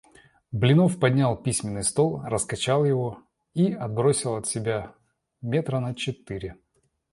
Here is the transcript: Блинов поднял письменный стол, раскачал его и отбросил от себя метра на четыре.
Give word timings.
Блинов 0.51 0.99
поднял 0.99 1.37
письменный 1.37 1.83
стол, 1.83 2.23
раскачал 2.25 2.85
его 2.85 3.19
и 3.53 3.71
отбросил 3.71 4.33
от 4.33 4.47
себя 4.47 4.95
метра 5.43 5.79
на 5.79 5.93
четыре. 5.93 6.57